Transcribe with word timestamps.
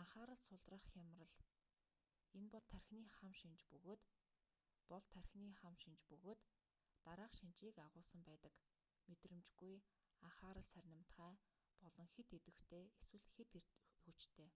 анхаарал 0.00 0.40
сулрах 0.46 0.84
хямрал 0.92 1.32
энэ 2.36 2.48
бол 2.52 2.64
тархины 2.72 3.08
хам 3.18 3.32
шинж 3.40 3.60
бөгөөд 3.72 4.02
бол 4.90 5.04
тархины 5.14 5.52
хам 5.60 5.74
гмнж 5.82 6.02
бөгөөд 6.10 6.40
дараах 7.06 7.32
шинжийг 7.38 7.76
агуулсан 7.86 8.22
байдаг 8.28 8.54
мэдрэмжгүй 9.08 9.76
анхаарал 10.26 10.66
сарнимтгай 10.74 11.34
болон 11.82 12.08
хэт 12.14 12.28
идвэхтэй 12.36 12.84
эсвэл 13.02 13.26
хэт 13.34 13.50
эрч 13.58 13.68
хүчтэй 14.02 14.50